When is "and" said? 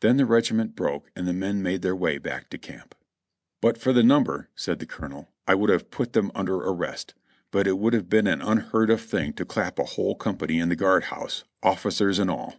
1.14-1.28